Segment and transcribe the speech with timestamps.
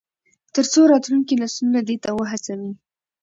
[0.55, 2.71] تر څو راتلونکي نسلونه دې ته وهڅوي.